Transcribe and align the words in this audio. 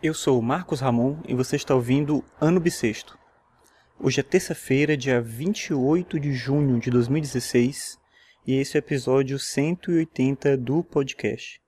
Eu 0.00 0.14
sou 0.14 0.40
Marcos 0.40 0.78
Ramon 0.78 1.16
e 1.26 1.34
você 1.34 1.56
está 1.56 1.74
ouvindo 1.74 2.24
Ano 2.40 2.60
Bissexto. 2.60 3.18
Hoje 3.98 4.20
é 4.20 4.22
terça-feira, 4.22 4.96
dia 4.96 5.20
28 5.20 6.20
de 6.20 6.32
junho 6.32 6.78
de 6.78 6.88
2016, 6.88 7.98
e 8.46 8.54
esse 8.54 8.76
é 8.76 8.78
o 8.78 8.86
episódio 8.86 9.40
180 9.40 10.56
do 10.56 10.84
podcast. 10.84 11.60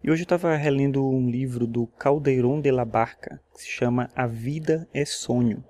E 0.00 0.08
hoje 0.08 0.22
eu 0.22 0.26
estava 0.26 0.54
relendo 0.54 1.04
um 1.04 1.28
livro 1.28 1.66
do 1.66 1.88
Caldeirón 1.88 2.60
de 2.60 2.70
la 2.70 2.84
Barca, 2.84 3.42
que 3.52 3.62
se 3.62 3.68
chama 3.68 4.10
A 4.14 4.28
Vida 4.28 4.88
é 4.94 5.04
Sonho. 5.04 5.64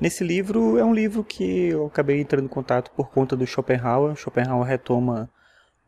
Nesse 0.00 0.22
livro, 0.22 0.78
é 0.78 0.84
um 0.84 0.94
livro 0.94 1.24
que 1.24 1.70
eu 1.70 1.86
acabei 1.86 2.20
entrando 2.20 2.44
em 2.44 2.48
contato 2.48 2.92
por 2.92 3.10
conta 3.10 3.36
do 3.36 3.44
Schopenhauer. 3.44 4.14
Schopenhauer 4.14 4.64
retoma 4.64 5.28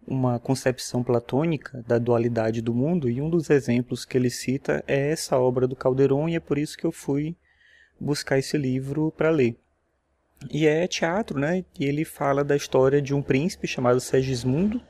uma 0.06 0.38
concepção 0.38 1.02
platônica 1.02 1.82
da 1.86 1.98
dualidade 1.98 2.60
do 2.60 2.74
mundo 2.74 3.08
e 3.08 3.20
um 3.20 3.30
dos 3.30 3.50
exemplos 3.50 4.04
que 4.04 4.16
ele 4.16 4.30
cita 4.30 4.82
é 4.86 5.10
essa 5.10 5.38
obra 5.38 5.66
do 5.66 5.76
Calderon 5.76 6.28
e 6.28 6.36
é 6.36 6.40
por 6.40 6.58
isso 6.58 6.76
que 6.76 6.84
eu 6.84 6.92
fui 6.92 7.36
buscar 8.00 8.38
esse 8.38 8.58
livro 8.58 9.12
para 9.16 9.30
ler. 9.30 9.56
E 10.50 10.66
é 10.66 10.86
teatro, 10.88 11.38
né? 11.38 11.64
E 11.78 11.84
ele 11.84 12.04
fala 12.04 12.42
da 12.42 12.56
história 12.56 13.00
de 13.00 13.14
um 13.14 13.22
príncipe 13.22 13.66
chamado 13.66 14.00
Segismundo. 14.00 14.82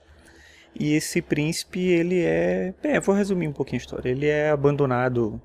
E 0.74 0.94
esse 0.94 1.20
príncipe, 1.20 1.80
ele 1.80 2.22
é, 2.22 2.72
é, 2.82 3.00
vou 3.00 3.14
resumir 3.14 3.48
um 3.48 3.52
pouquinho 3.52 3.80
a 3.80 3.84
história. 3.84 4.08
Ele 4.08 4.26
é 4.26 4.50
abandonado, 4.50 5.40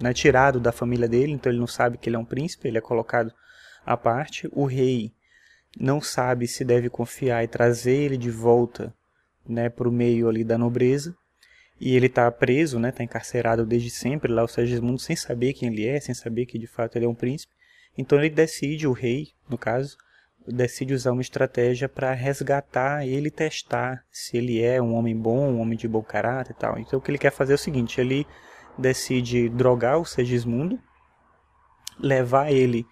né, 0.00 0.12
tirado 0.12 0.60
da 0.60 0.70
família 0.70 1.08
dele, 1.08 1.32
então 1.32 1.50
ele 1.50 1.58
não 1.58 1.66
sabe 1.66 1.96
que 1.96 2.10
ele 2.10 2.16
é 2.16 2.18
um 2.18 2.24
príncipe, 2.24 2.68
ele 2.68 2.76
é 2.76 2.82
colocado 2.82 3.32
à 3.86 3.96
parte. 3.96 4.46
O 4.52 4.66
rei 4.66 5.12
não 5.78 6.00
sabe 6.00 6.46
se 6.46 6.64
deve 6.64 6.88
confiar 6.88 7.44
e 7.44 7.48
trazer 7.48 7.96
ele 7.96 8.16
de 8.16 8.30
volta 8.30 8.94
né, 9.48 9.68
para 9.68 9.88
o 9.88 9.92
meio 9.92 10.28
ali 10.28 10.44
da 10.44 10.58
nobreza. 10.58 11.14
E 11.80 11.96
ele 11.96 12.06
está 12.06 12.30
preso, 12.30 12.78
né, 12.78 12.90
está 12.90 13.02
encarcerado 13.02 13.64
desde 13.64 13.88
sempre 13.88 14.32
lá 14.32 14.42
o 14.42 14.48
Segismundo 14.48 14.98
sem 14.98 15.16
saber 15.16 15.54
quem 15.54 15.72
ele 15.72 15.86
é, 15.86 15.98
sem 15.98 16.14
saber 16.14 16.44
que 16.44 16.58
de 16.58 16.66
fato 16.66 16.96
ele 16.96 17.06
é 17.06 17.08
um 17.08 17.14
príncipe. 17.14 17.54
Então 17.96 18.18
ele 18.18 18.28
decide, 18.28 18.86
o 18.86 18.92
rei, 18.92 19.28
no 19.48 19.56
caso, 19.56 19.96
decide 20.46 20.92
usar 20.92 21.12
uma 21.12 21.22
estratégia 21.22 21.88
para 21.88 22.12
resgatar 22.12 23.06
ele 23.06 23.30
testar 23.30 24.04
se 24.10 24.36
ele 24.36 24.60
é 24.62 24.80
um 24.80 24.94
homem 24.94 25.16
bom, 25.16 25.50
um 25.50 25.60
homem 25.60 25.76
de 25.76 25.88
bom 25.88 26.02
caráter 26.02 26.52
e 26.52 26.54
tal. 26.54 26.78
Então 26.78 26.98
o 26.98 27.02
que 27.02 27.10
ele 27.10 27.18
quer 27.18 27.32
fazer 27.32 27.52
é 27.52 27.54
o 27.54 27.58
seguinte, 27.58 28.00
ele 28.00 28.26
decide 28.76 29.48
drogar 29.48 29.98
o 29.98 30.04
Segismundo, 30.04 30.78
levar 31.98 32.52
ele 32.52 32.86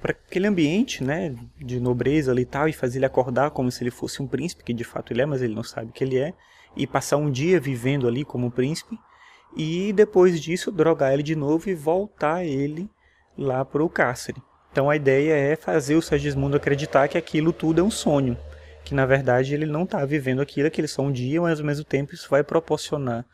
para 0.00 0.12
aquele 0.12 0.46
ambiente 0.46 1.02
né, 1.02 1.34
de 1.58 1.80
nobreza 1.80 2.30
ali 2.30 2.42
e 2.42 2.46
tal, 2.46 2.68
e 2.68 2.72
fazer 2.72 2.98
ele 2.98 3.06
acordar 3.06 3.50
como 3.50 3.70
se 3.70 3.82
ele 3.82 3.90
fosse 3.90 4.22
um 4.22 4.26
príncipe, 4.26 4.62
que 4.62 4.74
de 4.74 4.84
fato 4.84 5.12
ele 5.12 5.22
é, 5.22 5.26
mas 5.26 5.40
ele 5.40 5.54
não 5.54 5.62
sabe 5.62 5.90
que 5.92 6.04
ele 6.04 6.18
é, 6.18 6.34
e 6.76 6.86
passar 6.86 7.16
um 7.16 7.30
dia 7.30 7.58
vivendo 7.58 8.06
ali 8.06 8.24
como 8.24 8.46
um 8.46 8.50
príncipe, 8.50 8.98
e 9.56 9.92
depois 9.92 10.40
disso 10.40 10.70
drogar 10.70 11.12
ele 11.12 11.22
de 11.22 11.34
novo 11.34 11.68
e 11.68 11.74
voltar 11.74 12.44
ele 12.44 12.88
lá 13.36 13.64
para 13.64 13.82
o 13.82 13.88
cárcere. 13.88 14.42
Então 14.70 14.88
a 14.88 14.96
ideia 14.96 15.34
é 15.34 15.56
fazer 15.56 15.94
o 15.94 16.02
Sergismundo 16.02 16.56
acreditar 16.56 17.08
que 17.08 17.18
aquilo 17.18 17.52
tudo 17.52 17.80
é 17.80 17.84
um 17.84 17.90
sonho, 17.90 18.36
que 18.84 18.94
na 18.94 19.06
verdade 19.06 19.54
ele 19.54 19.66
não 19.66 19.84
está 19.84 20.04
vivendo 20.04 20.40
aquilo, 20.40 20.68
aquele 20.68 20.88
só 20.88 21.02
um 21.02 21.12
dia, 21.12 21.40
mas 21.40 21.60
ao 21.60 21.66
mesmo 21.66 21.84
tempo 21.84 22.14
isso 22.14 22.28
vai 22.30 22.42
proporcionar 22.42 23.24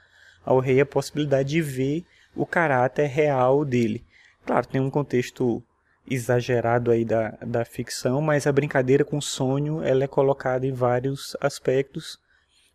ao 0.45 0.59
rei 0.59 0.81
a 0.81 0.87
possibilidade 0.87 1.51
de 1.51 1.61
ver 1.61 2.05
o 2.35 2.45
caráter 2.47 3.07
real 3.07 3.65
dele. 3.65 4.05
Claro, 4.45 4.67
tem 4.67 4.81
um 4.81 4.91
contexto 4.91 5.63
exagerado 6.11 6.91
aí 6.91 7.05
da, 7.05 7.31
da 7.45 7.65
ficção, 7.65 8.21
mas 8.21 8.47
a 8.47 8.53
brincadeira 8.53 9.05
com 9.05 9.19
o 9.19 9.23
sonho 9.23 9.83
ela 9.83 10.05
é 10.05 10.09
colocada 10.09 10.67
em 10.67 10.73
vários 10.73 11.37
aspectos 11.41 12.19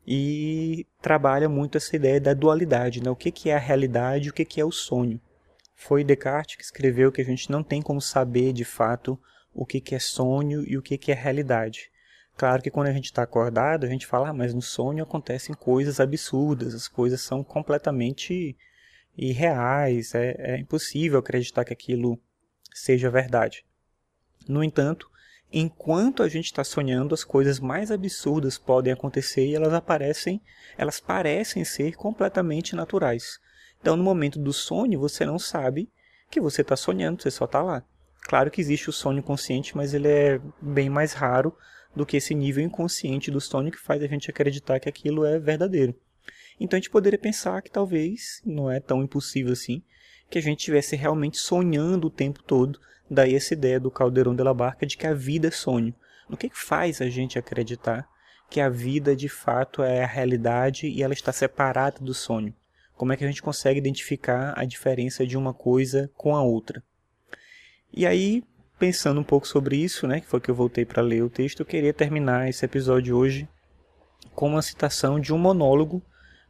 e 0.06 0.86
trabalha 1.02 1.48
muito 1.48 1.78
essa 1.78 1.96
ideia 1.96 2.20
da 2.20 2.34
dualidade, 2.34 3.02
né? 3.02 3.10
o 3.10 3.16
que, 3.16 3.32
que 3.32 3.50
é 3.50 3.56
a 3.56 3.60
realidade 3.60 4.28
e 4.28 4.30
o 4.30 4.34
que, 4.34 4.46
que 4.46 4.60
é 4.60 4.66
o 4.66 4.72
sonho. 4.72 5.20
Foi 5.76 6.04
Descartes 6.04 6.56
que 6.56 6.64
escreveu 6.64 7.12
que 7.12 7.22
a 7.22 7.26
gente 7.26 7.50
não 7.50 7.64
tem 7.64 7.82
como 7.82 8.02
saber 8.02 8.54
de 8.54 8.66
fato 8.66 9.20
o 9.54 9.66
que, 9.66 9.80
que 9.80 9.96
é 9.96 10.00
sonho 10.00 10.64
e 10.68 10.78
o 10.78 10.82
que, 10.82 10.98
que 10.98 11.12
é 11.12 11.16
realidade. 11.16 11.92
Claro 12.36 12.62
que 12.62 12.72
quando 12.72 12.88
a 12.88 12.94
gente 12.94 13.06
está 13.06 13.24
acordado, 13.24 13.86
a 13.86 13.90
gente 13.90 14.08
fala, 14.08 14.30
ah, 14.30 14.34
mas 14.34 14.54
no 14.54 14.62
sonho 14.62 15.04
acontecem 15.04 15.54
coisas 15.54 16.00
absurdas, 16.00 16.74
as 16.74 16.88
coisas 16.88 17.22
são 17.22 17.44
completamente 17.44 18.58
irreais, 19.16 20.16
é, 20.16 20.36
é 20.40 20.58
impossível 20.58 21.20
acreditar 21.20 21.64
que 21.64 21.74
aquilo 21.74 22.20
seja 22.74 23.10
verdade. 23.10 23.66
No 24.48 24.64
entanto, 24.64 25.10
enquanto 25.52 26.24
a 26.24 26.28
gente 26.28 26.46
está 26.46 26.64
sonhando, 26.64 27.14
as 27.14 27.24
coisas 27.24 27.60
mais 27.60 27.92
absurdas 27.92 28.58
podem 28.58 28.92
acontecer 28.92 29.46
e 29.46 29.56
elas 29.56 29.74
aparecem, 29.74 30.42
elas 30.78 31.00
parecem 31.00 31.64
ser 31.64 31.96
completamente 31.96 32.76
naturais. 32.76 33.40
Então, 33.80 33.96
no 33.96 34.04
momento 34.04 34.40
do 34.40 34.54
sonho, 34.54 35.00
você 35.00 35.26
não 35.26 35.38
sabe 35.38 35.90
que 36.30 36.42
você 36.42 36.62
está 36.62 36.76
sonhando, 36.76 37.22
você 37.22 37.30
só 37.30 37.46
está 37.46 37.62
lá. 37.62 37.84
Claro 38.22 38.50
que 38.50 38.62
existe 38.62 38.90
o 38.90 38.94
sonho 38.94 39.22
consciente, 39.22 39.76
mas 39.76 39.94
ele 39.94 40.08
é 40.08 40.42
bem 40.62 40.90
mais 40.90 41.14
raro 41.14 41.56
do 41.96 42.06
que 42.06 42.18
esse 42.18 42.34
nível 42.34 42.64
inconsciente 42.64 43.30
do 43.30 43.42
sonho 43.42 43.72
que 43.72 43.78
faz 43.78 44.02
a 44.02 44.08
gente 44.08 44.30
acreditar 44.30 44.80
que 44.80 44.90
aquilo 44.90 45.26
é 45.26 45.38
verdadeiro. 45.38 45.94
Então 46.60 46.78
a 46.78 46.80
gente 46.80 46.90
poderia 46.90 47.20
pensar 47.20 47.62
que 47.62 47.70
talvez 47.70 48.42
não 48.46 48.72
é 48.72 48.80
tão 48.80 49.04
impossível 49.04 49.54
assim, 49.54 49.84
que 50.34 50.40
a 50.40 50.42
gente 50.42 50.62
estivesse 50.62 50.96
realmente 50.96 51.38
sonhando 51.38 52.08
o 52.08 52.10
tempo 52.10 52.42
todo. 52.42 52.80
Daí 53.08 53.36
essa 53.36 53.54
ideia 53.54 53.80
do 53.80 53.92
Caldeirão 53.92 54.36
de 54.36 54.42
la 54.42 54.52
Barca 54.52 54.84
de 54.84 54.98
que 54.98 55.06
a 55.06 55.14
vida 55.14 55.50
é 55.50 55.52
sonho. 55.52 55.94
O 56.28 56.36
que, 56.36 56.50
que 56.50 56.58
faz 56.58 57.02
a 57.02 57.08
gente 57.08 57.38
acreditar 57.38 58.10
que 58.50 58.60
a 58.60 58.68
vida 58.68 59.16
de 59.16 59.30
fato 59.30 59.84
é 59.84 60.04
a 60.04 60.08
realidade 60.08 60.88
e 60.88 61.04
ela 61.04 61.14
está 61.14 61.32
separada 61.32 62.00
do 62.00 62.16
sonho? 62.16 62.52
Como 62.96 63.14
é 63.14 63.18
que 63.18 63.24
a 63.24 63.28
gente 63.28 63.44
consegue 63.44 63.78
identificar 63.78 64.56
a 64.58 64.66
diferença 64.66 65.24
de 65.24 65.38
uma 65.38 65.54
coisa 65.54 66.10
com 66.16 66.36
a 66.36 66.42
outra? 66.42 66.84
E 67.94 68.04
aí, 68.04 68.44
pensando 68.80 69.22
um 69.22 69.24
pouco 69.24 69.48
sobre 69.48 69.76
isso, 69.76 70.08
né, 70.08 70.20
que 70.20 70.26
foi 70.26 70.42
que 70.42 70.50
eu 70.50 70.56
voltei 70.56 70.84
para 70.84 71.04
ler 71.04 71.22
o 71.22 71.30
texto, 71.30 71.60
eu 71.60 71.66
queria 71.68 71.94
terminar 71.94 72.50
esse 72.50 72.66
episódio 72.66 73.16
hoje 73.16 73.48
com 74.34 74.48
uma 74.48 74.64
citação 74.64 75.20
de 75.20 75.32
um 75.32 75.38
monólogo 75.38 76.02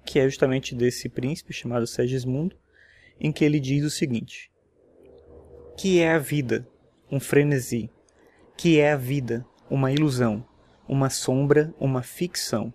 que 0.05 0.19
é 0.19 0.23
justamente 0.23 0.73
desse 0.73 1.09
príncipe 1.09 1.51
chamado 1.51 1.85
Segismundo, 1.85 2.55
em 3.19 3.31
que 3.31 3.44
ele 3.44 3.59
diz 3.59 3.84
o 3.84 3.90
seguinte: 3.90 4.51
Que 5.78 6.00
é 6.00 6.13
a 6.13 6.19
vida? 6.19 6.68
Um 7.12 7.19
frenesi. 7.19 7.90
Que 8.57 8.79
é 8.79 8.91
a 8.94 8.97
vida? 8.97 9.46
Uma 9.69 9.91
ilusão, 9.91 10.46
uma 10.88 11.09
sombra, 11.09 11.74
uma 11.79 12.01
ficção. 12.01 12.74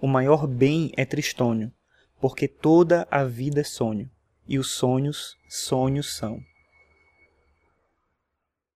O 0.00 0.06
maior 0.06 0.46
bem 0.46 0.92
é 0.96 1.04
tristônio, 1.04 1.72
porque 2.20 2.46
toda 2.46 3.06
a 3.10 3.24
vida 3.24 3.60
é 3.60 3.64
sonho, 3.64 4.10
e 4.46 4.58
os 4.58 4.70
sonhos, 4.70 5.36
sonhos 5.48 6.14
são. 6.14 6.40